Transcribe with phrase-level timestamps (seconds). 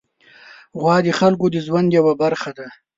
[0.79, 2.67] غوا د خلکو د ژوند یوه برخه ده.